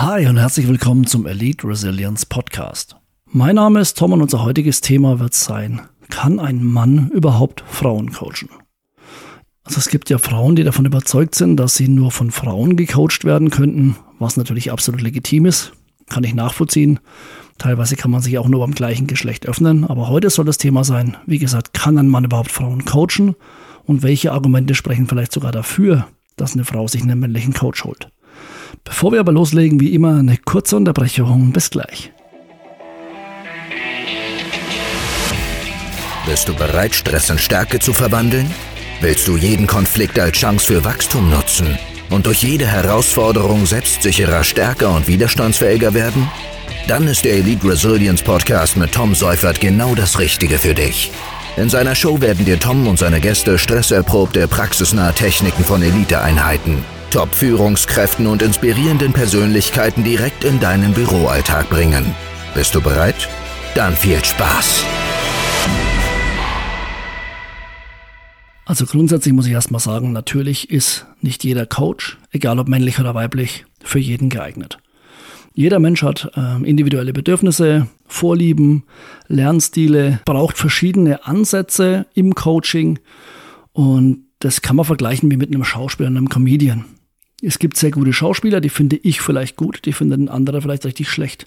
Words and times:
Hi 0.00 0.28
und 0.28 0.36
herzlich 0.36 0.68
willkommen 0.68 1.08
zum 1.08 1.26
Elite 1.26 1.66
Resilience 1.66 2.24
Podcast. 2.24 2.94
Mein 3.32 3.56
Name 3.56 3.80
ist 3.80 3.98
Tom 3.98 4.12
und 4.12 4.22
unser 4.22 4.44
heutiges 4.44 4.80
Thema 4.80 5.18
wird 5.18 5.34
sein, 5.34 5.80
kann 6.08 6.38
ein 6.38 6.62
Mann 6.62 7.10
überhaupt 7.10 7.64
Frauen 7.66 8.12
coachen? 8.12 8.48
Also 9.64 9.78
es 9.78 9.88
gibt 9.88 10.08
ja 10.08 10.18
Frauen, 10.18 10.54
die 10.54 10.62
davon 10.62 10.84
überzeugt 10.84 11.34
sind, 11.34 11.56
dass 11.56 11.74
sie 11.74 11.88
nur 11.88 12.12
von 12.12 12.30
Frauen 12.30 12.76
gecoacht 12.76 13.24
werden 13.24 13.50
könnten, 13.50 13.96
was 14.20 14.36
natürlich 14.36 14.70
absolut 14.70 15.00
legitim 15.00 15.46
ist, 15.46 15.72
kann 16.08 16.22
ich 16.22 16.32
nachvollziehen. 16.32 17.00
Teilweise 17.58 17.96
kann 17.96 18.12
man 18.12 18.22
sich 18.22 18.38
auch 18.38 18.46
nur 18.46 18.60
beim 18.60 18.76
gleichen 18.76 19.08
Geschlecht 19.08 19.48
öffnen, 19.48 19.84
aber 19.84 20.08
heute 20.08 20.30
soll 20.30 20.44
das 20.44 20.58
Thema 20.58 20.84
sein, 20.84 21.16
wie 21.26 21.40
gesagt, 21.40 21.74
kann 21.74 21.98
ein 21.98 22.06
Mann 22.06 22.22
überhaupt 22.22 22.52
Frauen 22.52 22.84
coachen 22.84 23.34
und 23.82 24.04
welche 24.04 24.30
Argumente 24.30 24.76
sprechen 24.76 25.08
vielleicht 25.08 25.32
sogar 25.32 25.50
dafür, 25.50 26.06
dass 26.36 26.52
eine 26.52 26.64
Frau 26.64 26.86
sich 26.86 27.02
einen 27.02 27.18
männlichen 27.18 27.52
Coach 27.52 27.82
holt. 27.82 28.12
Bevor 28.84 29.12
wir 29.12 29.20
aber 29.20 29.32
loslegen, 29.32 29.80
wie 29.80 29.94
immer 29.94 30.18
eine 30.18 30.36
kurze 30.36 30.76
Unterbrechung. 30.76 31.52
Bis 31.52 31.70
gleich. 31.70 32.12
Bist 36.26 36.48
du 36.48 36.54
bereit, 36.54 36.94
Stress 36.94 37.30
in 37.30 37.38
Stärke 37.38 37.78
zu 37.78 37.92
verwandeln? 37.92 38.50
Willst 39.00 39.26
du 39.28 39.36
jeden 39.36 39.66
Konflikt 39.66 40.18
als 40.18 40.36
Chance 40.36 40.66
für 40.66 40.84
Wachstum 40.84 41.30
nutzen 41.30 41.78
und 42.10 42.26
durch 42.26 42.42
jede 42.42 42.66
Herausforderung 42.66 43.64
selbstsicherer, 43.64 44.44
stärker 44.44 44.94
und 44.94 45.08
widerstandsfähiger 45.08 45.94
werden? 45.94 46.28
Dann 46.86 47.06
ist 47.06 47.24
der 47.24 47.34
Elite 47.34 47.68
Resilience 47.68 48.22
Podcast 48.22 48.76
mit 48.76 48.92
Tom 48.92 49.14
Seufert 49.14 49.60
genau 49.60 49.94
das 49.94 50.18
Richtige 50.18 50.58
für 50.58 50.74
dich. 50.74 51.10
In 51.56 51.70
seiner 51.70 51.94
Show 51.94 52.20
werden 52.20 52.44
dir 52.44 52.58
Tom 52.58 52.86
und 52.86 52.98
seine 52.98 53.20
Gäste 53.20 53.58
stresserprobte, 53.58 54.48
praxisnahe 54.48 55.14
Techniken 55.14 55.64
von 55.64 55.82
Eliteeinheiten 55.82 56.97
Top-Führungskräften 57.10 58.26
und 58.26 58.42
inspirierenden 58.42 59.12
Persönlichkeiten 59.12 60.04
direkt 60.04 60.44
in 60.44 60.60
deinen 60.60 60.92
Büroalltag 60.92 61.68
bringen. 61.70 62.14
Bist 62.54 62.74
du 62.74 62.80
bereit? 62.80 63.28
Dann 63.74 63.94
viel 63.94 64.24
Spaß! 64.24 64.84
Also 68.68 68.84
grundsätzlich 68.84 69.32
muss 69.32 69.46
ich 69.46 69.52
erstmal 69.52 69.80
sagen, 69.80 70.12
natürlich 70.12 70.70
ist 70.70 71.06
nicht 71.22 71.42
jeder 71.42 71.64
Coach, 71.64 72.18
egal 72.32 72.58
ob 72.58 72.68
männlich 72.68 73.00
oder 73.00 73.14
weiblich, 73.14 73.64
für 73.82 73.98
jeden 73.98 74.28
geeignet. 74.28 74.78
Jeder 75.54 75.78
Mensch 75.78 76.02
hat 76.02 76.30
äh, 76.36 76.62
individuelle 76.68 77.14
Bedürfnisse, 77.14 77.88
Vorlieben, 78.06 78.84
Lernstile, 79.26 80.20
braucht 80.26 80.58
verschiedene 80.58 81.26
Ansätze 81.26 82.06
im 82.14 82.34
Coaching 82.34 82.98
und 83.72 84.24
das 84.38 84.60
kann 84.62 84.76
man 84.76 84.84
vergleichen 84.84 85.30
wie 85.30 85.36
mit 85.36 85.48
einem 85.48 85.64
Schauspieler 85.64 86.10
und 86.10 86.16
einem 86.16 86.28
Comedian. 86.28 86.84
Es 87.40 87.60
gibt 87.60 87.76
sehr 87.76 87.92
gute 87.92 88.12
Schauspieler, 88.12 88.60
die 88.60 88.68
finde 88.68 88.96
ich 88.96 89.20
vielleicht 89.20 89.56
gut, 89.56 89.84
die 89.84 89.92
finden 89.92 90.28
andere 90.28 90.60
vielleicht 90.60 90.84
richtig 90.84 91.08
schlecht. 91.08 91.46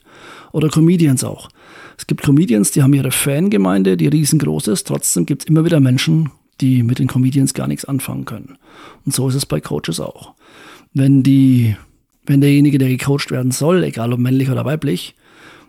Oder 0.54 0.70
Comedians 0.70 1.24
auch. 1.24 1.50
Es 1.98 2.08
gibt 2.08 2.24
Comedians, 2.24 2.72
die 2.72 2.82
haben 2.82 2.94
ihre 2.94 3.12
Fangemeinde, 3.12 3.98
die 3.98 4.08
riesengroß 4.08 4.68
ist. 4.68 4.88
Trotzdem 4.88 5.26
gibt 5.26 5.44
es 5.44 5.50
immer 5.50 5.66
wieder 5.66 5.82
Menschen, 5.82 6.30
die 6.62 6.84
mit 6.84 7.00
den 7.00 7.08
Comedians 7.08 7.54
gar 7.54 7.68
nichts 7.68 7.84
anfangen 7.84 8.24
können. 8.24 8.58
Und 9.06 9.14
so 9.14 9.28
ist 9.28 9.36
es 9.36 9.46
bei 9.46 9.60
Coaches 9.60 10.00
auch. 10.00 10.34
Wenn 10.94 11.24
die, 11.24 11.76
wenn 12.26 12.40
derjenige, 12.40 12.78
der 12.78 12.90
gecoacht 12.90 13.30
werden 13.30 13.52
soll, 13.52 13.84
egal 13.84 14.14
ob 14.14 14.20
männlich 14.20 14.50
oder 14.50 14.64
weiblich, 14.64 15.16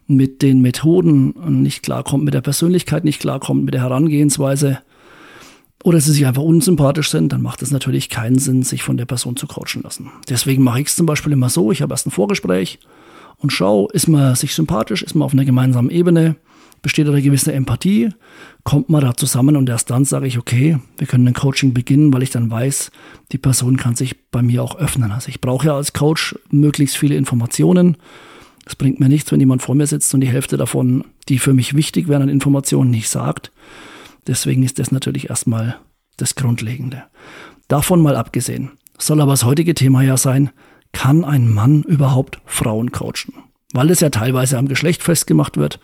mit 0.06 0.42
den 0.42 0.60
Methoden 0.60 1.62
nicht 1.62 1.82
klarkommt, 1.82 2.24
mit 2.24 2.34
der 2.34 2.40
Persönlichkeit 2.42 3.04
nicht 3.04 3.20
klarkommt, 3.20 3.64
mit 3.64 3.74
der 3.74 3.82
Herangehensweise, 3.82 4.78
oder 5.82 6.00
sie 6.00 6.12
sich 6.12 6.26
einfach 6.26 6.42
unsympathisch 6.42 7.10
sind, 7.10 7.32
dann 7.32 7.42
macht 7.42 7.62
es 7.62 7.70
natürlich 7.70 8.08
keinen 8.08 8.38
Sinn, 8.38 8.62
sich 8.62 8.82
von 8.82 8.96
der 8.96 9.06
Person 9.06 9.36
zu 9.36 9.46
coachen 9.46 9.82
lassen. 9.82 10.10
Deswegen 10.28 10.62
mache 10.62 10.80
ich 10.80 10.88
es 10.88 10.96
zum 10.96 11.06
Beispiel 11.06 11.32
immer 11.32 11.48
so, 11.48 11.72
ich 11.72 11.82
habe 11.82 11.92
erst 11.92 12.06
ein 12.06 12.12
Vorgespräch 12.12 12.78
und 13.38 13.52
schaue, 13.52 13.88
ist 13.92 14.08
man 14.08 14.34
sich 14.36 14.54
sympathisch, 14.54 15.02
ist 15.02 15.14
man 15.14 15.26
auf 15.26 15.32
einer 15.32 15.44
gemeinsamen 15.44 15.90
Ebene, 15.90 16.36
besteht 16.82 17.08
eine 17.08 17.22
gewisse 17.22 17.52
Empathie, 17.52 18.10
kommt 18.64 18.90
man 18.90 19.00
da 19.00 19.14
zusammen 19.14 19.56
und 19.56 19.68
erst 19.68 19.90
dann 19.90 20.04
sage 20.04 20.26
ich, 20.26 20.38
okay, 20.38 20.78
wir 20.98 21.06
können 21.06 21.26
ein 21.26 21.34
Coaching 21.34 21.74
beginnen, 21.74 22.12
weil 22.12 22.22
ich 22.22 22.30
dann 22.30 22.50
weiß, 22.50 22.90
die 23.32 23.38
Person 23.38 23.76
kann 23.76 23.94
sich 23.96 24.16
bei 24.30 24.42
mir 24.42 24.62
auch 24.62 24.76
öffnen. 24.76 25.12
Also 25.12 25.28
ich 25.28 25.40
brauche 25.40 25.66
ja 25.66 25.76
als 25.76 25.92
Coach 25.92 26.36
möglichst 26.50 26.96
viele 26.96 27.16
Informationen. 27.16 27.96
Es 28.66 28.76
bringt 28.76 29.00
mir 29.00 29.08
nichts, 29.08 29.32
wenn 29.32 29.40
jemand 29.40 29.62
vor 29.62 29.74
mir 29.74 29.86
sitzt 29.86 30.12
und 30.14 30.20
die 30.20 30.28
Hälfte 30.28 30.56
davon, 30.56 31.04
die 31.28 31.38
für 31.38 31.54
mich 31.54 31.74
wichtig 31.74 32.08
wären 32.08 32.22
an 32.22 32.28
Informationen, 32.28 32.90
nicht 32.90 33.08
sagt. 33.08 33.50
Deswegen 34.26 34.62
ist 34.62 34.78
das 34.78 34.92
natürlich 34.92 35.30
erstmal 35.30 35.76
das 36.16 36.34
Grundlegende. 36.34 37.04
Davon 37.68 38.00
mal 38.00 38.16
abgesehen, 38.16 38.72
soll 38.98 39.20
aber 39.20 39.32
das 39.32 39.44
heutige 39.44 39.74
Thema 39.74 40.02
ja 40.02 40.16
sein, 40.16 40.50
kann 40.92 41.24
ein 41.24 41.52
Mann 41.52 41.82
überhaupt 41.82 42.40
Frauen 42.44 42.92
coachen? 42.92 43.34
Weil 43.72 43.90
es 43.90 44.00
ja 44.00 44.10
teilweise 44.10 44.58
am 44.58 44.68
Geschlecht 44.68 45.02
festgemacht 45.02 45.56
wird. 45.56 45.80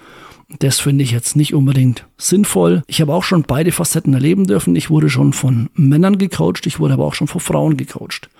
Das 0.60 0.80
finde 0.80 1.04
ich 1.04 1.10
jetzt 1.10 1.36
nicht 1.36 1.54
unbedingt 1.54 2.06
sinnvoll. 2.16 2.82
Ich 2.86 3.00
habe 3.00 3.12
auch 3.12 3.24
schon 3.24 3.42
beide 3.42 3.72
Facetten 3.72 4.14
erleben 4.14 4.46
dürfen. 4.46 4.76
Ich 4.76 4.88
wurde 4.88 5.10
schon 5.10 5.32
von 5.32 5.68
Männern 5.74 6.18
gecoacht, 6.18 6.66
ich 6.66 6.78
wurde 6.78 6.94
aber 6.94 7.04
auch 7.04 7.14
schon 7.14 7.28
von 7.28 7.40
Frauen 7.40 7.76
gecoacht. 7.76 8.30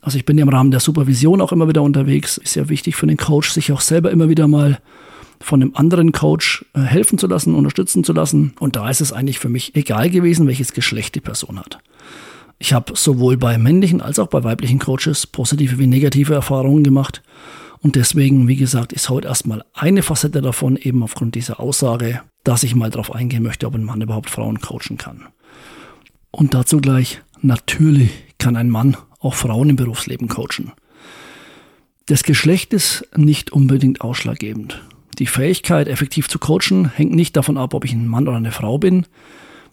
Also 0.00 0.18
ich 0.18 0.24
bin 0.24 0.38
ja 0.38 0.42
im 0.42 0.48
Rahmen 0.48 0.70
der 0.70 0.80
Supervision 0.80 1.40
auch 1.40 1.52
immer 1.52 1.68
wieder 1.68 1.82
unterwegs. 1.82 2.36
Ist 2.38 2.56
ja 2.56 2.68
wichtig 2.68 2.96
für 2.96 3.06
den 3.06 3.16
Coach, 3.16 3.50
sich 3.50 3.70
auch 3.72 3.80
selber 3.80 4.10
immer 4.10 4.28
wieder 4.28 4.48
mal 4.48 4.80
von 5.42 5.62
einem 5.62 5.72
anderen 5.74 6.12
Coach 6.12 6.64
äh, 6.74 6.80
helfen 6.80 7.18
zu 7.18 7.26
lassen, 7.26 7.54
unterstützen 7.54 8.04
zu 8.04 8.12
lassen. 8.12 8.54
Und 8.58 8.76
da 8.76 8.88
ist 8.88 9.00
es 9.00 9.12
eigentlich 9.12 9.38
für 9.38 9.48
mich 9.48 9.74
egal 9.74 10.10
gewesen, 10.10 10.46
welches 10.46 10.72
Geschlecht 10.72 11.14
die 11.14 11.20
Person 11.20 11.58
hat. 11.58 11.78
Ich 12.58 12.72
habe 12.72 12.92
sowohl 12.96 13.36
bei 13.36 13.58
männlichen 13.58 14.00
als 14.00 14.18
auch 14.18 14.28
bei 14.28 14.44
weiblichen 14.44 14.78
Coaches 14.78 15.26
positive 15.26 15.78
wie 15.78 15.86
negative 15.86 16.34
Erfahrungen 16.34 16.84
gemacht. 16.84 17.22
Und 17.80 17.96
deswegen, 17.96 18.46
wie 18.46 18.56
gesagt, 18.56 18.92
ist 18.92 19.08
heute 19.08 19.26
erstmal 19.26 19.64
eine 19.74 20.02
Facette 20.02 20.40
davon, 20.40 20.76
eben 20.76 21.02
aufgrund 21.02 21.34
dieser 21.34 21.58
Aussage, 21.58 22.20
dass 22.44 22.62
ich 22.62 22.76
mal 22.76 22.90
darauf 22.90 23.12
eingehen 23.12 23.42
möchte, 23.42 23.66
ob 23.66 23.74
ein 23.74 23.82
Mann 23.82 24.00
überhaupt 24.00 24.30
Frauen 24.30 24.60
coachen 24.60 24.96
kann. 24.96 25.26
Und 26.30 26.54
dazu 26.54 26.80
gleich, 26.80 27.20
natürlich 27.40 28.10
kann 28.38 28.56
ein 28.56 28.70
Mann 28.70 28.96
auch 29.18 29.34
Frauen 29.34 29.70
im 29.70 29.76
Berufsleben 29.76 30.28
coachen. 30.28 30.72
Das 32.06 32.22
Geschlecht 32.22 32.72
ist 32.72 33.08
nicht 33.16 33.52
unbedingt 33.52 34.00
ausschlaggebend. 34.00 34.80
Die 35.18 35.26
Fähigkeit, 35.26 35.88
effektiv 35.88 36.28
zu 36.28 36.38
coachen, 36.38 36.90
hängt 36.94 37.14
nicht 37.14 37.36
davon 37.36 37.58
ab, 37.58 37.74
ob 37.74 37.84
ich 37.84 37.92
ein 37.92 38.08
Mann 38.08 38.28
oder 38.28 38.38
eine 38.38 38.52
Frau 38.52 38.78
bin. 38.78 39.06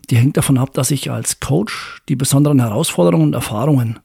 Die 0.09 0.17
hängt 0.17 0.37
davon 0.37 0.57
ab, 0.57 0.73
dass 0.73 0.91
ich 0.91 1.11
als 1.11 1.39
Coach 1.39 2.01
die 2.09 2.15
besonderen 2.15 2.59
Herausforderungen 2.59 3.27
und 3.27 3.33
Erfahrungen, 3.33 3.99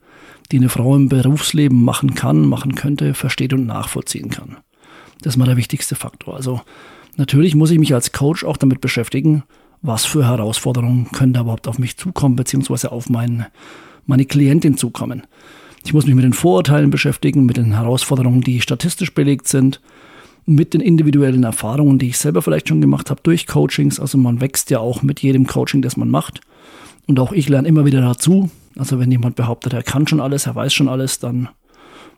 die 0.53 0.59
eine 0.59 0.69
Frau 0.69 0.95
im 0.95 1.09
Berufsleben 1.09 1.83
machen 1.83 2.15
kann, 2.15 2.47
machen 2.47 2.75
könnte, 2.75 3.15
versteht 3.15 3.53
und 3.53 3.67
nachvollziehen 3.67 4.31
kann. 4.31 4.59
Das 5.22 5.34
ist 5.34 5.39
mal 5.39 5.47
der 5.47 5.56
wichtigste 5.56 5.95
Faktor. 5.95 6.37
Also 6.37 6.61
natürlich 7.17 7.55
muss 7.55 7.71
ich 7.71 7.78
mich 7.78 7.95
als 7.95 8.12
Coach 8.12 8.45
auch 8.45 8.56
damit 8.56 8.81
beschäftigen, 8.81 9.43
was 9.81 10.05
für 10.05 10.27
Herausforderungen 10.27 11.11
können 11.12 11.33
da 11.33 11.41
überhaupt 11.41 11.69
auf 11.69 11.78
mich 11.78 11.97
zukommen, 11.97 12.37
beziehungsweise 12.37 12.93
auf 12.93 13.09
mein, 13.09 13.47
meine 14.06 14.25
Klientin 14.25 14.77
zukommen. 14.77 15.27
Ich 15.84 15.93
muss 15.93 16.06
mich 16.06 16.15
mit 16.15 16.25
den 16.25 16.33
Vorurteilen 16.33 16.91
beschäftigen, 16.91 17.45
mit 17.45 17.56
den 17.56 17.75
Herausforderungen, 17.75 18.41
die 18.41 18.61
statistisch 18.61 19.12
belegt 19.12 19.49
sind, 19.49 19.81
mit 20.47 20.75
den 20.75 20.81
individuellen 20.81 21.44
Erfahrungen, 21.44 21.99
die 21.99 22.09
ich 22.09 22.19
selber 22.19 22.43
vielleicht 22.43 22.69
schon 22.69 22.81
gemacht 22.81 23.10
habe 23.10 23.21
durch 23.22 23.47
Coachings. 23.47 23.99
Also 23.99 24.19
man 24.19 24.41
wächst 24.41 24.71
ja 24.71 24.78
auch 24.78 25.03
mit 25.03 25.21
jedem 25.21 25.47
Coaching, 25.47 25.82
das 25.82 25.97
man 25.97 26.10
macht. 26.10 26.41
Und 27.06 27.19
auch 27.19 27.32
ich 27.32 27.49
lerne 27.49 27.69
immer 27.69 27.84
wieder 27.84 28.00
dazu. 28.00 28.50
Also 28.77 28.99
wenn 28.99 29.10
jemand 29.10 29.37
behauptet, 29.37 29.72
er 29.72 29.83
kann 29.83 30.06
schon 30.06 30.21
alles, 30.21 30.47
er 30.47 30.54
weiß 30.54 30.72
schon 30.72 30.88
alles, 30.88 31.19
dann 31.19 31.49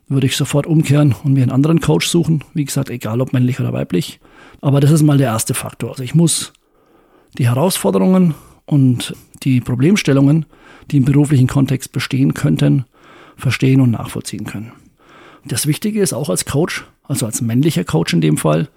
würde 0.08 0.26
ich 0.26 0.36
sofort 0.36 0.66
umkehren 0.66 1.14
und 1.24 1.32
mir 1.32 1.42
einen 1.42 1.52
anderen 1.52 1.80
Coach 1.80 2.06
suchen. 2.06 2.44
Wie 2.54 2.64
gesagt, 2.64 2.90
egal 2.90 3.20
ob 3.20 3.32
männlich 3.32 3.60
oder 3.60 3.72
weiblich. 3.72 4.20
Aber 4.60 4.80
das 4.80 4.90
ist 4.90 5.02
mal 5.02 5.18
der 5.18 5.28
erste 5.28 5.54
Faktor. 5.54 5.90
Also 5.90 6.02
ich 6.02 6.14
muss 6.14 6.52
die 7.38 7.48
Herausforderungen 7.48 8.34
und 8.64 9.14
die 9.42 9.60
Problemstellungen, 9.60 10.46
die 10.90 10.98
im 10.98 11.04
beruflichen 11.04 11.46
Kontext 11.46 11.92
bestehen 11.92 12.34
könnten, 12.34 12.84
verstehen 13.36 13.80
und 13.80 13.90
nachvollziehen 13.90 14.44
können. 14.44 14.72
Das 15.44 15.66
Wichtige 15.66 16.00
ist 16.00 16.12
auch 16.12 16.30
als 16.30 16.44
Coach, 16.44 16.84
also 17.08 17.26
als 17.26 17.40
männlicher 17.40 17.84
Coach 17.84 18.12
in 18.12 18.20
dem 18.20 18.36
Fall, 18.36 18.68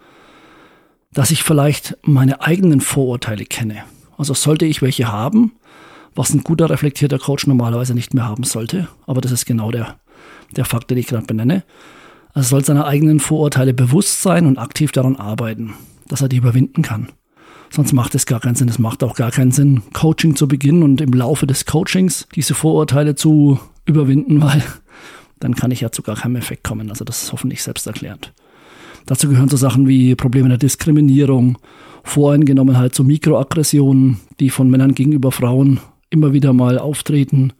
dass 1.11 1.31
ich 1.31 1.43
vielleicht 1.43 1.97
meine 2.03 2.41
eigenen 2.41 2.81
Vorurteile 2.81 3.45
kenne. 3.45 3.83
Also 4.17 4.33
sollte 4.33 4.65
ich 4.65 4.81
welche 4.81 5.11
haben, 5.11 5.53
was 6.15 6.33
ein 6.33 6.43
guter 6.43 6.69
reflektierter 6.69 7.19
Coach 7.19 7.47
normalerweise 7.47 7.93
nicht 7.93 8.13
mehr 8.13 8.25
haben 8.25 8.43
sollte, 8.43 8.87
aber 9.07 9.21
das 9.21 9.31
ist 9.31 9.45
genau 9.45 9.71
der, 9.71 9.95
der 10.55 10.65
Fakt, 10.65 10.91
den 10.91 10.97
ich 10.97 11.07
gerade 11.07 11.25
benenne. 11.25 11.63
Er 12.33 12.43
soll 12.43 12.63
seine 12.63 12.85
eigenen 12.85 13.19
Vorurteile 13.19 13.73
bewusst 13.73 14.21
sein 14.21 14.45
und 14.45 14.57
aktiv 14.57 14.91
daran 14.91 15.15
arbeiten, 15.15 15.73
dass 16.07 16.21
er 16.21 16.29
die 16.29 16.37
überwinden 16.37 16.83
kann. 16.83 17.09
Sonst 17.71 17.93
macht 17.93 18.15
es 18.15 18.25
gar 18.25 18.39
keinen 18.39 18.55
Sinn. 18.55 18.69
Es 18.69 18.79
macht 18.79 19.03
auch 19.03 19.15
gar 19.15 19.31
keinen 19.31 19.51
Sinn, 19.51 19.83
Coaching 19.93 20.35
zu 20.35 20.47
beginnen 20.47 20.83
und 20.83 21.01
im 21.01 21.13
Laufe 21.13 21.45
des 21.45 21.65
Coachings 21.65 22.27
diese 22.35 22.55
Vorurteile 22.55 23.15
zu 23.15 23.59
überwinden, 23.85 24.41
weil 24.41 24.63
dann 25.39 25.55
kann 25.55 25.71
ich 25.71 25.81
ja 25.81 25.91
zu 25.91 26.01
gar 26.01 26.15
keinem 26.15 26.35
Effekt 26.35 26.63
kommen. 26.63 26.89
Also 26.89 27.05
das 27.05 27.23
ist 27.23 27.31
hoffentlich 27.31 27.63
selbsterklärend. 27.63 28.33
Dazu 29.05 29.29
gehören 29.29 29.49
so 29.49 29.57
Sachen 29.57 29.87
wie 29.87 30.15
Probleme 30.15 30.49
der 30.49 30.57
Diskriminierung, 30.57 31.57
Voreingenommenheit 32.03 32.93
zu 32.93 33.03
Mikroaggressionen, 33.03 34.19
die 34.39 34.49
von 34.49 34.69
Männern 34.69 34.93
gegenüber 34.93 35.31
Frauen 35.31 35.79
immer 36.09 36.33
wieder 36.33 36.53
mal 36.53 36.77
auftreten, 36.77 37.53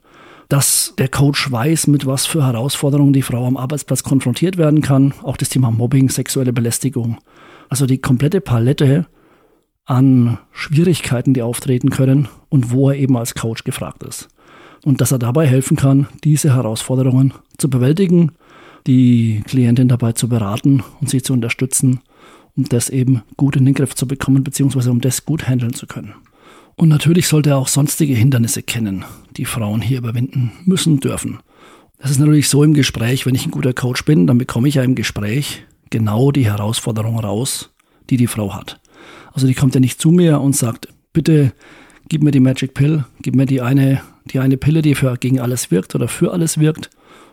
dass 0.47 0.93
der 0.97 1.07
Coach 1.07 1.51
weiß, 1.51 1.87
mit 1.87 2.05
was 2.05 2.25
für 2.25 2.43
Herausforderungen 2.43 3.13
die 3.13 3.21
Frau 3.21 3.45
am 3.45 3.57
Arbeitsplatz 3.57 4.03
konfrontiert 4.03 4.57
werden 4.57 4.81
kann. 4.81 5.13
Auch 5.21 5.37
das 5.37 5.49
Thema 5.49 5.69
Mobbing, 5.69 6.09
sexuelle 6.09 6.53
Belästigung. 6.53 7.19
Also 7.69 7.85
die 7.85 7.99
komplette 7.99 8.41
Palette 8.41 9.05
an 9.85 10.39
Schwierigkeiten, 10.51 11.33
die 11.33 11.43
auftreten 11.43 11.91
können 11.91 12.27
und 12.49 12.71
wo 12.71 12.89
er 12.89 12.95
eben 12.95 13.15
als 13.17 13.35
Coach 13.35 13.63
gefragt 13.63 14.03
ist. 14.03 14.27
Und 14.83 15.01
dass 15.01 15.11
er 15.11 15.19
dabei 15.19 15.45
helfen 15.47 15.77
kann, 15.77 16.07
diese 16.23 16.55
Herausforderungen 16.55 17.33
zu 17.57 17.69
bewältigen, 17.69 18.31
die 18.87 19.43
Klientin 19.45 19.87
dabei 19.87 20.13
zu 20.13 20.29
beraten 20.29 20.83
und 21.01 21.09
sie 21.09 21.21
zu 21.21 21.33
unterstützen, 21.33 21.99
um 22.55 22.65
das 22.65 22.89
eben 22.89 23.21
gut 23.37 23.55
in 23.55 23.65
den 23.65 23.73
Griff 23.73 23.95
zu 23.95 24.07
bekommen, 24.07 24.43
beziehungsweise 24.43 24.91
um 24.91 25.01
das 25.01 25.25
gut 25.25 25.47
handeln 25.47 25.73
zu 25.73 25.85
können. 25.85 26.13
Und 26.75 26.87
natürlich 26.87 27.27
sollte 27.27 27.51
er 27.51 27.57
auch 27.57 27.67
sonstige 27.67 28.13
Hindernisse 28.13 28.63
kennen, 28.63 29.03
die 29.35 29.45
Frauen 29.45 29.81
hier 29.81 29.97
überwinden 29.97 30.53
müssen 30.63 31.01
dürfen. 31.01 31.39
Das 31.97 32.09
ist 32.09 32.19
natürlich 32.19 32.47
so 32.47 32.63
im 32.63 32.73
Gespräch, 32.73 33.25
wenn 33.25 33.35
ich 33.35 33.45
ein 33.45 33.51
guter 33.51 33.73
Coach 33.73 34.05
bin, 34.05 34.27
dann 34.27 34.37
bekomme 34.37 34.69
ich 34.69 34.75
ja 34.75 34.83
im 34.83 34.95
Gespräch 34.95 35.65
genau 35.89 36.31
die 36.31 36.45
Herausforderung 36.45 37.19
raus, 37.19 37.71
die 38.09 38.15
die 38.15 38.27
Frau 38.27 38.55
hat. 38.55 38.79
Also 39.33 39.45
die 39.45 39.53
kommt 39.53 39.75
ja 39.75 39.81
nicht 39.81 39.99
zu 39.99 40.11
mir 40.11 40.39
und 40.39 40.55
sagt, 40.55 40.87
bitte 41.11 41.51
gib 42.09 42.23
mir 42.23 42.31
die 42.31 42.39
Magic 42.39 42.73
Pill, 42.73 43.05
gib 43.21 43.35
mir 43.35 43.45
die 43.45 43.61
eine, 43.61 44.01
die 44.25 44.39
eine 44.39 44.57
Pille, 44.57 44.81
die 44.81 44.95
für 44.95 45.15
gegen 45.17 45.39
alles 45.39 45.71
wirkt 45.71 45.95
oder 45.95 46.07
für 46.07 46.33
alles 46.33 46.59
wirkt, 46.59 46.89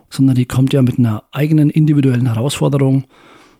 sondern 0.09 0.35
die 0.35 0.45
kommt 0.45 0.71
ja 0.73 0.81
mit 0.81 0.99
einer 0.99 1.23
eigenen 1.31 1.69
individuellen 1.69 2.27
Herausforderung, 2.27 3.05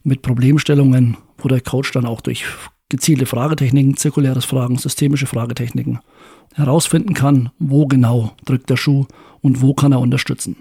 mit 0.04 0.22
Problemstellungen, 0.22 1.18
wo 1.38 1.50
der 1.50 1.62
Coach 1.62 1.92
dann 1.92 2.06
auch 2.06 2.22
durch 2.22 2.46
gezielte 2.90 3.26
Fragetechniken, 3.26 3.98
zirkuläres 3.98 4.46
Fragen, 4.46 4.78
systemische 4.78 5.28
Fragetechniken 5.28 6.00
herausfinden 6.54 7.14
kann, 7.14 7.50
wo 7.60 7.88
genau 7.88 8.34
drückt 8.46 8.70
der 8.70 8.78
Schuh 8.78 9.06
und 9.42 9.62
wo 9.62 9.74
kann 9.74 9.92
er 9.92 10.00
unterstützen. 10.00 10.56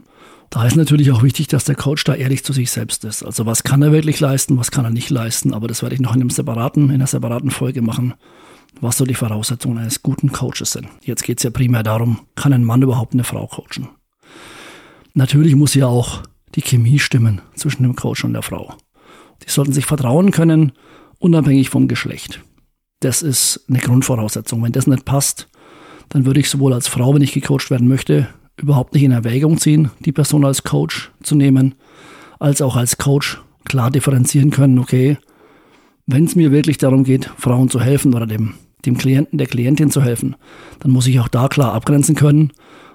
Da 0.51 0.65
ist 0.67 0.77
natürlich 0.77 1.11
auch 1.11 1.23
wichtig, 1.23 1.49
dass 1.49 1.65
der 1.65 1.75
Coach 1.75 2.05
da 2.05 2.15
ehrlich 2.15 2.45
zu 2.45 2.53
sich 2.53 2.71
selbst 2.71 3.05
ist. 3.05 3.23
Also 3.25 3.47
was 3.47 3.63
kann 3.63 3.83
er 3.83 3.93
wirklich 3.93 4.21
leisten, 4.21 4.59
was 4.59 4.71
kann 4.71 4.85
er 4.85 4.91
nicht 4.91 5.11
leisten, 5.11 5.53
aber 5.55 5.69
das 5.69 5.83
werde 5.83 5.95
ich 5.95 6.01
noch 6.01 6.15
in 6.15 6.21
einem 6.21 6.31
separaten, 6.31 6.85
in 6.85 6.97
einer 6.97 7.07
separaten 7.07 7.51
Folge 7.51 7.83
machen, 7.83 8.15
was 8.81 8.99
so 8.99 9.05
die 9.05 9.15
Voraussetzungen 9.15 9.79
eines 9.79 10.03
guten 10.03 10.33
Coaches 10.33 10.73
sind. 10.73 10.89
Jetzt 11.03 11.25
geht 11.25 11.39
es 11.39 11.45
ja 11.45 11.51
primär 11.51 11.83
darum, 11.83 12.21
kann 12.35 12.53
ein 12.53 12.65
Mann 12.65 12.83
überhaupt 12.83 13.15
eine 13.15 13.25
Frau 13.25 13.47
coachen? 13.47 13.89
Natürlich 15.15 15.55
muss 15.55 15.75
ja 15.75 15.87
auch 15.87 16.23
die 16.55 16.63
Chemie 16.63 16.99
stimmen 16.99 17.41
zwischen 17.55 17.83
dem 17.83 17.97
Coach 17.97 18.25
und 18.25 18.33
der 18.33 18.43
Frau. 18.43 18.75
Die 19.45 19.51
sollten 19.51 19.73
sich 19.73 19.87
vertrauen 19.87 20.31
können, 20.31 20.73
unabhängig 21.19 21.71
vom 21.71 21.89
Geschlecht. 21.89 22.43
Das 23.01 23.23
ist 23.23 23.65
eine 23.69 23.79
Grundvoraussetzung. 23.79 24.63
Wenn 24.63 24.73
das 24.73 24.87
nicht 24.87 25.05
passt, 25.05 25.49
dann 26.09 26.25
würde 26.25 26.41
ich 26.41 26.49
sowohl 26.49 26.73
als 26.73 26.89
Frau, 26.89 27.15
wenn 27.15 27.23
ich 27.23 27.33
gecoacht 27.33 27.71
werden 27.71 27.89
möchte, 27.89 28.29
überhaupt 28.57 28.95
nicht 28.95 29.03
in 29.03 29.13
Erwägung 29.13 29.59
ziehen, 29.59 29.91
die 30.01 30.13
Person 30.13 30.45
als 30.45 30.63
Coach 30.63 31.11
zu 31.23 31.35
nehmen, 31.35 31.75
als 32.39 32.63
auch 32.63 32.77
als 32.77 32.97
Coach 32.97 33.41
klar 33.65 33.91
differenzieren 33.91 34.51
können, 34.51 34.79
okay, 34.79 35.19
wenn 36.07 36.25
es 36.25 36.37
mir 36.37 36.53
wirklich 36.53 36.79
darum 36.79 37.05
geht, 37.05 37.29
Frauen 37.37 37.69
zu 37.69 37.81
helfen 37.81 38.15
oder 38.15 38.27
dem, 38.27 38.55
dem 38.87 38.97
Klienten, 38.97 39.39
der 39.39 39.47
Klientin 39.47 39.91
zu 39.91 40.03
helfen, 40.03 40.37
dann 40.81 40.91
muss 40.91 41.07
ich 41.07 41.21
auch 41.21 41.29
da 41.29 41.49
klar 41.49 41.75
abgrenzen 41.75 42.15
können, 42.15 42.53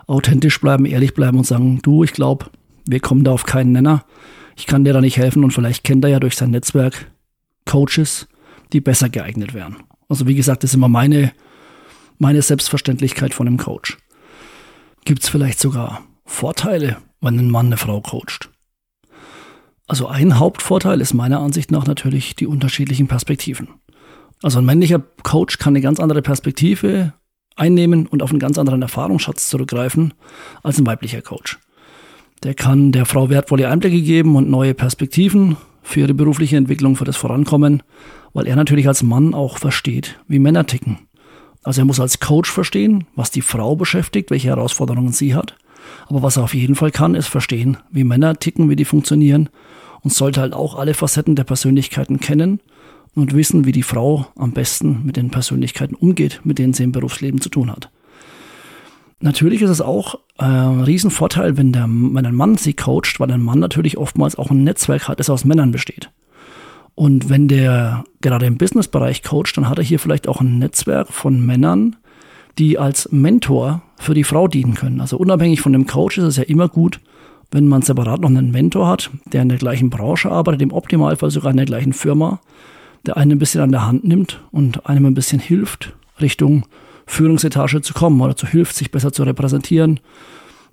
authentisch 0.08 0.60
bleiben, 0.60 0.86
ehrlich 0.86 1.14
bleiben 1.14 1.38
und 1.38 1.46
sagen, 1.46 1.80
du, 1.84 2.04
ich 2.04 2.14
glaube, 2.14 2.48
wir 2.86 3.00
kommen 3.00 3.24
da 3.24 3.32
auf 3.32 3.46
keinen 3.46 3.72
Nenner. 3.72 4.04
Ich 4.56 4.66
kann 4.66 4.84
dir 4.84 4.94
da 4.94 5.02
nicht 5.02 5.18
helfen 5.18 5.44
und 5.44 5.52
vielleicht 5.52 5.84
kennt 5.84 6.04
er 6.04 6.10
ja 6.10 6.20
durch 6.20 6.36
sein 6.36 6.52
Netzwerk 6.52 7.12
Coaches, 7.66 8.28
die 8.74 8.82
besser 8.82 9.10
geeignet 9.10 9.54
wären. 9.54 9.78
Also 10.10 10.28
wie 10.28 10.36
gesagt, 10.36 10.64
das 10.64 10.72
ist 10.72 10.76
immer 10.76 10.90
meine, 10.90 11.32
meine 12.18 12.42
Selbstverständlichkeit 12.42 13.34
von 13.34 13.48
einem 13.48 13.58
Coach. 13.58 13.98
Gibt 15.06 15.24
es 15.24 15.30
vielleicht 15.30 15.60
sogar 15.60 16.02
Vorteile, 16.26 16.98
wenn 17.22 17.40
ein 17.40 17.50
Mann 17.50 17.68
eine 17.68 17.78
Frau 17.78 18.02
coacht? 18.02 18.50
Also 19.88 20.08
ein 20.08 20.40
Hauptvorteil 20.40 21.02
ist 21.02 21.14
meiner 21.14 21.40
Ansicht 21.42 21.72
nach 21.72 21.86
natürlich 21.86 22.36
die 22.36 22.48
unterschiedlichen 22.48 23.08
Perspektiven. 23.08 23.68
Also 24.42 24.60
ein 24.60 24.66
männlicher 24.66 25.02
Coach 25.24 25.58
kann 25.58 25.74
eine 25.74 25.82
ganz 25.82 26.00
andere 26.00 26.22
Perspektive 26.22 27.14
einnehmen 27.56 28.08
und 28.08 28.24
auf 28.24 28.32
einen 28.32 28.40
ganz 28.40 28.58
anderen 28.58 28.82
Erfahrungsschatz 28.82 29.50
zurückgreifen 29.50 30.14
als 30.64 30.80
ein 30.80 30.88
weiblicher 30.88 31.22
Coach. 31.22 31.60
Der 32.44 32.56
kann 32.56 32.92
der 32.92 33.06
Frau 33.06 33.30
wertvolle 33.30 33.70
Einblicke 33.70 34.02
geben 34.02 34.36
und 34.36 34.50
neue 34.50 34.74
Perspektiven 34.74 35.58
für 35.84 36.02
ihre 36.02 36.14
berufliche 36.16 36.58
Entwicklung, 36.58 36.96
für 36.96 37.06
das 37.06 37.18
Vorankommen, 37.18 37.84
weil 38.34 38.48
er 38.48 38.56
natürlich 38.56 38.88
als 38.88 39.04
Mann 39.04 39.34
auch 39.34 39.60
versteht, 39.60 40.20
wie 40.28 40.40
Männer 40.40 40.66
ticken. 40.66 41.00
Also 41.64 41.82
er 41.82 41.86
muss 41.86 42.00
als 42.00 42.20
Coach 42.20 42.50
verstehen, 42.50 43.06
was 43.16 43.30
die 43.30 43.42
Frau 43.42 43.76
beschäftigt, 43.76 44.32
welche 44.32 44.48
Herausforderungen 44.48 45.12
sie 45.12 45.36
hat. 45.36 45.56
Aber 46.08 46.24
was 46.24 46.38
er 46.38 46.44
auf 46.44 46.56
jeden 46.56 46.76
Fall 46.76 46.92
kann, 46.92 47.14
ist 47.14 47.28
verstehen, 47.28 47.78
wie 47.92 48.04
Männer 48.04 48.36
ticken, 48.40 48.70
wie 48.70 48.76
die 48.76 48.86
funktionieren 48.86 49.50
und 50.02 50.12
sollte 50.12 50.42
halt 50.42 50.54
auch 50.54 50.76
alle 50.76 50.96
Facetten 50.96 51.36
der 51.36 51.44
Persönlichkeiten 51.44 52.20
kennen 52.20 52.60
und 53.16 53.36
wissen, 53.36 53.66
wie 53.66 53.72
die 53.72 53.84
Frau 53.84 54.28
am 54.36 54.52
besten 54.52 55.02
mit 55.06 55.18
den 55.18 55.30
Persönlichkeiten 55.30 55.96
umgeht, 55.96 56.42
mit 56.44 56.60
denen 56.60 56.74
sie 56.74 56.84
im 56.84 56.92
Berufsleben 56.92 57.42
zu 57.42 57.50
tun 57.50 57.72
hat. 57.72 57.90
Natürlich 59.20 59.62
ist 59.62 59.70
es 59.70 59.82
auch 59.82 60.16
äh, 60.40 60.46
ein 60.46 60.82
Riesenvorteil, 60.82 61.58
wenn, 61.58 61.72
der, 61.72 61.84
wenn 61.84 62.26
ein 62.26 62.36
Mann 62.36 62.58
sie 62.58 62.74
coacht, 62.74 63.20
weil 63.20 63.32
ein 63.32 63.44
Mann 63.44 63.60
natürlich 63.60 63.98
oftmals 63.98 64.36
auch 64.36 64.50
ein 64.50 64.64
Netzwerk 64.64 65.08
hat, 65.08 65.20
das 65.20 65.30
aus 65.30 65.46
Männern 65.46 65.72
besteht. 65.72 66.10
Und 66.96 67.30
wenn 67.30 67.48
der 67.48 68.04
gerade 68.22 68.48
im 68.48 68.58
Businessbereich 68.58 69.22
coacht, 69.24 69.56
dann 69.56 69.70
hat 69.70 69.78
er 69.78 69.84
hier 69.84 70.00
vielleicht 70.00 70.28
auch 70.28 70.42
ein 70.42 70.58
Netzwerk 70.58 71.10
von 71.10 71.46
Männern, 71.46 71.98
die 72.58 72.80
als 72.80 73.12
Mentor 73.12 73.82
für 73.98 74.14
die 74.14 74.24
Frau 74.24 74.48
dienen 74.48 74.74
können. 74.74 75.02
Also 75.02 75.18
unabhängig 75.18 75.62
von 75.62 75.74
dem 75.74 75.86
Coach 75.86 76.18
ist 76.18 76.26
es 76.26 76.38
ja 76.38 76.44
immer 76.44 76.68
gut, 76.68 77.00
wenn 77.52 77.68
man 77.68 77.82
separat 77.82 78.22
noch 78.22 78.30
einen 78.30 78.52
Mentor 78.52 78.88
hat, 78.88 79.10
der 79.32 79.42
in 79.42 79.50
der 79.50 79.58
gleichen 79.58 79.90
Branche 79.90 80.32
arbeitet, 80.32 80.62
im 80.62 80.72
Optimalfall 80.72 81.32
sogar 81.32 81.52
in 81.52 81.58
der 81.58 81.66
gleichen 81.66 81.94
Firma, 81.94 82.40
der 83.06 83.18
einen 83.18 83.32
ein 83.34 83.40
bisschen 83.40 83.62
an 83.62 83.72
der 83.72 83.86
Hand 83.86 84.04
nimmt 84.04 84.42
und 84.52 84.86
einem 84.86 85.06
ein 85.06 85.14
bisschen 85.14 85.40
hilft, 85.40 85.94
Richtung 86.20 86.66
Führungsetage 87.06 87.82
zu 87.82 87.94
kommen 87.94 88.22
oder 88.22 88.36
zu 88.36 88.48
hilft, 88.48 88.76
sich 88.76 88.92
besser 88.92 89.12
zu 89.12 89.24
repräsentieren, 89.24 90.00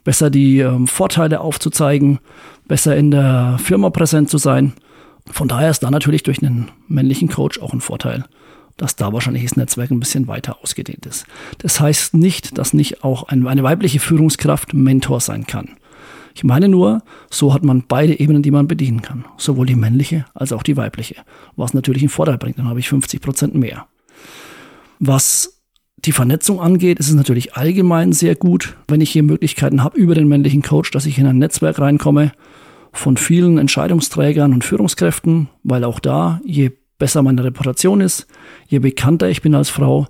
besser 0.05 0.31
die 0.31 0.61
ähm, 0.61 0.87
Vorteile 0.87 1.41
aufzuzeigen, 1.41 2.19
besser 2.67 2.97
in 2.97 3.11
der 3.11 3.59
Firma 3.63 3.91
präsent 3.91 4.31
zu 4.31 4.39
sein. 4.39 4.75
Von 5.31 5.49
daher 5.49 5.71
ist 5.71 5.83
da 5.83 5.91
natürlich 5.91 6.23
durch 6.23 6.43
einen 6.43 6.71
männlichen 6.87 7.29
Coach 7.29 7.61
auch 7.61 7.73
ein 7.73 7.81
Vorteil, 7.81 8.25
dass 8.77 8.97
da 8.97 9.13
wahrscheinlich 9.13 9.43
das 9.43 9.57
Netzwerk 9.57 9.91
ein 9.91 10.01
bisschen 10.01 10.29
weiter 10.29 10.59
ausgedehnt 10.63 11.07
ist. 11.07 11.27
Das 11.59 11.81
heißt 11.81 12.15
nicht, 12.15 12.57
dass 12.57 12.73
nicht 12.73 13.05
auch 13.05 13.25
eine 13.25 13.63
weibliche 13.63 14.01
Führungskraft 14.01 14.75
Mentor 14.75 15.21
sein 15.21 15.47
kann. 15.47 15.71
Ich 16.39 16.45
meine 16.45 16.69
nur, 16.69 17.03
so 17.31 17.53
hat 17.53 17.65
man 17.65 17.83
beide 17.89 18.21
Ebenen, 18.21 18.45
die 18.45 18.53
man 18.53 18.69
bedienen 18.69 19.03
kann. 19.03 19.25
Sowohl 19.39 19.67
die 19.67 19.75
männliche 19.75 20.25
als 20.35 20.53
auch 20.53 20.63
die 20.63 20.77
weibliche. 20.77 21.17
Was 21.57 21.75
natürlich 21.75 22.03
einen 22.03 22.11
Vorteil 22.11 22.39
bringt, 22.39 22.61
dann 22.61 22.69
habe 22.69 22.79
ich 22.79 22.89
50 22.89 23.21
Prozent 23.21 23.57
mehr. 23.57 23.89
Was 25.01 25.65
die 25.97 26.13
Vernetzung 26.13 26.61
angeht, 26.61 27.01
ist 27.01 27.09
es 27.09 27.17
natürlich 27.17 27.57
allgemein 27.57 28.13
sehr 28.13 28.37
gut, 28.37 28.77
wenn 28.87 29.01
ich 29.01 29.11
hier 29.11 29.25
Möglichkeiten 29.25 29.83
habe 29.83 29.99
über 29.99 30.15
den 30.15 30.29
männlichen 30.29 30.63
Coach, 30.63 30.93
dass 30.93 31.07
ich 31.07 31.19
in 31.19 31.27
ein 31.27 31.39
Netzwerk 31.39 31.81
reinkomme 31.81 32.31
von 32.93 33.17
vielen 33.17 33.59
Entscheidungsträgern 33.59 34.53
und 34.53 34.63
Führungskräften, 34.63 35.49
weil 35.65 35.83
auch 35.83 35.99
da, 35.99 36.41
je 36.45 36.71
besser 37.01 37.25
meine 37.25 37.43
Reputation 37.43 38.01
ist, 38.01 38.29
je 38.69 38.79
bekannter 38.79 39.29
ich 39.29 39.43
bin 39.43 39.57
als 39.57 39.71
Frau, 39.71 40.07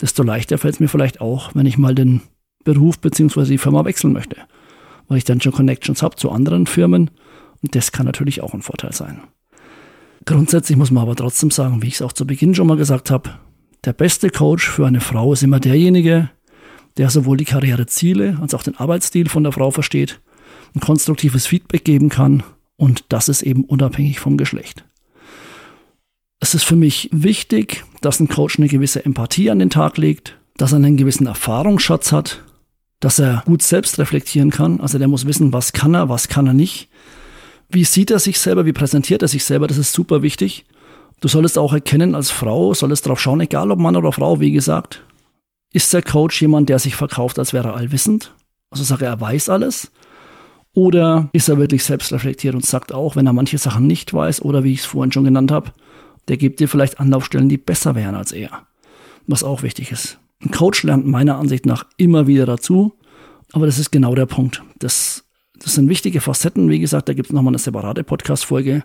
desto 0.00 0.24
leichter 0.24 0.58
fällt 0.58 0.74
es 0.74 0.80
mir 0.80 0.88
vielleicht 0.88 1.20
auch, 1.20 1.54
wenn 1.54 1.66
ich 1.66 1.78
mal 1.78 1.94
den 1.94 2.22
Beruf 2.64 2.98
bzw. 2.98 3.44
die 3.44 3.58
Firma 3.58 3.84
wechseln 3.84 4.12
möchte, 4.12 4.38
weil 5.08 5.18
ich 5.18 5.24
dann 5.24 5.40
schon 5.40 5.52
Connections 5.52 6.02
habe 6.02 6.16
zu 6.16 6.30
anderen 6.30 6.66
Firmen 6.66 7.10
und 7.62 7.74
das 7.74 7.92
kann 7.92 8.06
natürlich 8.06 8.42
auch 8.42 8.54
ein 8.54 8.62
Vorteil 8.62 8.92
sein. 8.92 9.20
Grundsätzlich 10.24 10.76
muss 10.76 10.90
man 10.90 11.02
aber 11.02 11.16
trotzdem 11.16 11.50
sagen, 11.50 11.82
wie 11.82 11.88
ich 11.88 11.94
es 11.94 12.02
auch 12.02 12.12
zu 12.12 12.26
Beginn 12.26 12.54
schon 12.54 12.66
mal 12.66 12.76
gesagt 12.76 13.10
habe, 13.10 13.30
der 13.84 13.92
beste 13.92 14.30
Coach 14.30 14.68
für 14.68 14.86
eine 14.86 15.00
Frau 15.00 15.32
ist 15.32 15.42
immer 15.42 15.60
derjenige, 15.60 16.30
der 16.96 17.10
sowohl 17.10 17.36
die 17.36 17.44
Karriereziele 17.44 18.38
als 18.40 18.54
auch 18.54 18.62
den 18.62 18.76
Arbeitsstil 18.76 19.28
von 19.28 19.44
der 19.44 19.52
Frau 19.52 19.70
versteht, 19.70 20.20
ein 20.74 20.80
konstruktives 20.80 21.46
Feedback 21.46 21.84
geben 21.84 22.08
kann 22.08 22.42
und 22.76 23.04
das 23.08 23.28
ist 23.28 23.42
eben 23.42 23.64
unabhängig 23.64 24.20
vom 24.20 24.36
Geschlecht. 24.36 24.84
Es 26.40 26.54
ist 26.54 26.64
für 26.64 26.76
mich 26.76 27.08
wichtig, 27.12 27.84
dass 28.00 28.20
ein 28.20 28.28
Coach 28.28 28.58
eine 28.58 28.68
gewisse 28.68 29.04
Empathie 29.04 29.50
an 29.50 29.58
den 29.58 29.70
Tag 29.70 29.96
legt, 29.96 30.38
dass 30.56 30.72
er 30.72 30.76
einen 30.76 30.96
gewissen 30.96 31.26
Erfahrungsschatz 31.26 32.12
hat, 32.12 32.44
dass 33.00 33.18
er 33.18 33.42
gut 33.46 33.62
selbst 33.62 33.98
reflektieren 33.98 34.50
kann. 34.50 34.80
Also 34.80 34.98
der 34.98 35.08
muss 35.08 35.26
wissen, 35.26 35.52
was 35.52 35.72
kann 35.72 35.94
er, 35.94 36.08
was 36.08 36.28
kann 36.28 36.46
er 36.46 36.54
nicht. 36.54 36.88
Wie 37.68 37.84
sieht 37.84 38.10
er 38.10 38.18
sich 38.18 38.38
selber, 38.38 38.66
wie 38.66 38.72
präsentiert 38.72 39.22
er 39.22 39.28
sich 39.28 39.44
selber, 39.44 39.66
das 39.66 39.78
ist 39.78 39.92
super 39.92 40.22
wichtig. 40.22 40.64
Du 41.20 41.28
solltest 41.28 41.58
auch 41.58 41.72
erkennen 41.72 42.14
als 42.14 42.30
Frau, 42.30 42.74
solltest 42.74 43.06
darauf 43.06 43.20
schauen, 43.20 43.40
egal 43.40 43.70
ob 43.70 43.78
Mann 43.78 43.96
oder 43.96 44.12
Frau, 44.12 44.40
wie 44.40 44.52
gesagt, 44.52 45.04
ist 45.72 45.92
der 45.92 46.02
Coach 46.02 46.40
jemand, 46.40 46.68
der 46.68 46.78
sich 46.78 46.94
verkauft, 46.94 47.38
als 47.38 47.52
wäre 47.52 47.68
er 47.68 47.76
allwissend? 47.76 48.34
Also 48.70 48.84
sage 48.84 49.04
er 49.04 49.20
weiß 49.20 49.48
alles? 49.48 49.90
Oder 50.74 51.28
ist 51.32 51.48
er 51.48 51.58
wirklich 51.58 51.84
selbstreflektiert 51.84 52.54
und 52.54 52.64
sagt 52.64 52.92
auch, 52.92 53.16
wenn 53.16 53.26
er 53.26 53.32
manche 53.32 53.58
Sachen 53.58 53.86
nicht 53.86 54.14
weiß 54.14 54.42
oder 54.42 54.64
wie 54.64 54.72
ich 54.72 54.80
es 54.80 54.86
vorhin 54.86 55.12
schon 55.12 55.24
genannt 55.24 55.50
habe, 55.50 55.72
der 56.28 56.36
gibt 56.36 56.60
dir 56.60 56.68
vielleicht 56.68 57.00
Anlaufstellen, 57.00 57.48
die 57.48 57.58
besser 57.58 57.94
wären 57.94 58.14
als 58.14 58.32
er. 58.32 58.66
Was 59.26 59.42
auch 59.42 59.62
wichtig 59.62 59.92
ist. 59.92 60.18
Ein 60.44 60.50
Coach 60.50 60.84
lernt 60.84 61.06
meiner 61.06 61.36
Ansicht 61.36 61.66
nach 61.66 61.86
immer 61.96 62.26
wieder 62.26 62.46
dazu 62.46 62.94
Aber 63.52 63.66
das 63.66 63.78
ist 63.78 63.90
genau 63.90 64.14
der 64.14 64.26
Punkt. 64.26 64.62
Das, 64.78 65.24
das 65.58 65.74
sind 65.74 65.88
wichtige 65.88 66.20
Facetten. 66.20 66.70
Wie 66.70 66.78
gesagt, 66.78 67.08
da 67.08 67.14
gibt 67.14 67.28
es 67.28 67.32
nochmal 67.32 67.52
eine 67.52 67.58
separate 67.58 68.04
Podcast-Folge 68.04 68.84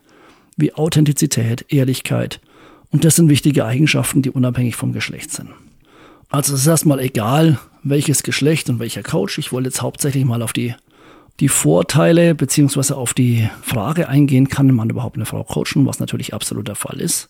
wie 0.57 0.73
Authentizität, 0.73 1.65
Ehrlichkeit. 1.69 2.39
Und 2.91 3.05
das 3.05 3.15
sind 3.15 3.29
wichtige 3.29 3.65
Eigenschaften, 3.65 4.21
die 4.21 4.29
unabhängig 4.29 4.75
vom 4.75 4.93
Geschlecht 4.93 5.31
sind. 5.31 5.49
Also 6.29 6.53
es 6.53 6.61
ist 6.61 6.67
erstmal 6.67 6.99
egal, 6.99 7.59
welches 7.83 8.23
Geschlecht 8.23 8.69
und 8.69 8.79
welcher 8.79 9.03
Coach. 9.03 9.37
Ich 9.37 9.51
wollte 9.51 9.69
jetzt 9.69 9.81
hauptsächlich 9.81 10.25
mal 10.25 10.41
auf 10.41 10.53
die, 10.53 10.75
die 11.39 11.49
Vorteile 11.49 12.35
beziehungsweise 12.35 12.95
auf 12.95 13.13
die 13.13 13.49
Frage 13.61 14.09
eingehen, 14.09 14.47
kann 14.47 14.73
man 14.73 14.89
überhaupt 14.89 15.15
eine 15.15 15.25
Frau 15.25 15.43
coachen, 15.43 15.85
was 15.85 15.99
natürlich 15.99 16.33
absolut 16.33 16.67
der 16.67 16.75
Fall 16.75 16.99
ist. 17.01 17.29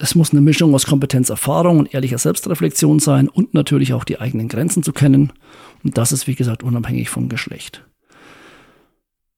Das 0.00 0.14
muss 0.14 0.30
eine 0.32 0.40
Mischung 0.40 0.74
aus 0.74 0.86
Kompetenz, 0.86 1.28
Erfahrung 1.28 1.78
und 1.78 1.92
ehrlicher 1.92 2.16
Selbstreflexion 2.16 3.00
sein 3.00 3.28
und 3.28 3.52
natürlich 3.52 3.92
auch 3.92 4.04
die 4.04 4.18
eigenen 4.18 4.48
Grenzen 4.48 4.82
zu 4.82 4.94
kennen. 4.94 5.30
Und 5.84 5.98
das 5.98 6.10
ist, 6.10 6.26
wie 6.26 6.34
gesagt, 6.34 6.62
unabhängig 6.62 7.10
vom 7.10 7.28
Geschlecht. 7.28 7.84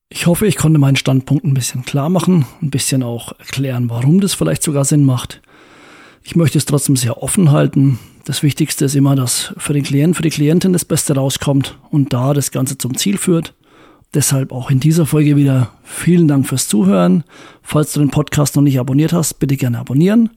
Ich 0.07 0.25
hoffe, 0.25 0.47
ich 0.47 0.55
konnte 0.55 0.79
meinen 0.79 0.95
Standpunkt 0.95 1.43
ein 1.43 1.53
bisschen 1.53 1.83
klar 1.83 2.07
machen, 2.07 2.45
ein 2.61 2.69
bisschen 2.69 3.03
auch 3.03 3.37
erklären, 3.39 3.89
warum 3.89 4.21
das 4.21 4.35
vielleicht 4.35 4.63
sogar 4.63 4.85
Sinn 4.85 5.03
macht. 5.03 5.41
Ich 6.23 6.37
möchte 6.37 6.57
es 6.57 6.65
trotzdem 6.65 6.95
sehr 6.95 7.21
offen 7.21 7.51
halten. 7.51 7.99
Das 8.23 8.41
Wichtigste 8.41 8.85
ist 8.85 8.95
immer, 8.95 9.17
dass 9.17 9.53
für 9.57 9.73
den 9.73 9.83
Klienten, 9.83 10.13
für 10.13 10.23
die 10.23 10.29
Klientin 10.29 10.71
das 10.71 10.85
Beste 10.85 11.13
rauskommt 11.13 11.77
und 11.89 12.13
da 12.13 12.33
das 12.33 12.51
Ganze 12.51 12.77
zum 12.77 12.95
Ziel 12.95 13.17
führt. 13.17 13.53
Deshalb 14.13 14.51
auch 14.51 14.69
in 14.69 14.79
dieser 14.79 15.05
Folge 15.05 15.35
wieder 15.35 15.71
vielen 15.83 16.27
Dank 16.27 16.47
fürs 16.47 16.67
Zuhören. 16.67 17.23
Falls 17.63 17.93
du 17.93 17.99
den 17.99 18.11
Podcast 18.11 18.55
noch 18.55 18.61
nicht 18.61 18.79
abonniert 18.79 19.11
hast, 19.11 19.39
bitte 19.39 19.57
gerne 19.57 19.79
abonnieren. 19.79 20.29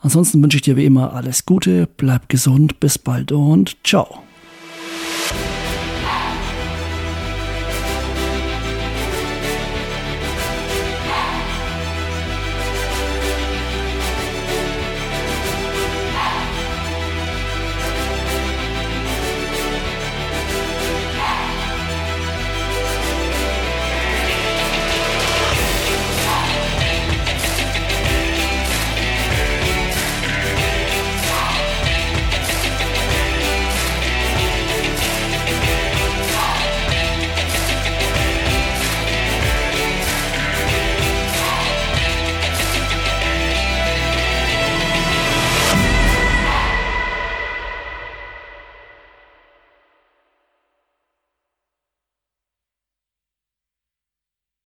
Ansonsten 0.00 0.42
wünsche 0.42 0.56
ich 0.56 0.62
dir 0.62 0.76
wie 0.76 0.84
immer 0.84 1.14
alles 1.14 1.44
Gute, 1.44 1.88
bleib 1.96 2.28
gesund, 2.28 2.78
bis 2.78 2.98
bald 2.98 3.32
und 3.32 3.76
ciao. 3.84 4.22